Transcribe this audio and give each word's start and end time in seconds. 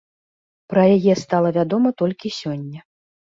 Пра 0.71 0.85
яе 0.95 1.13
стала 1.23 1.49
вядома 1.59 1.93
толькі 2.01 2.33
сёння. 2.39 2.79